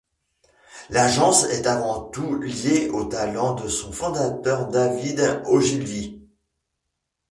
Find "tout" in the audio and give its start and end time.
2.05-2.41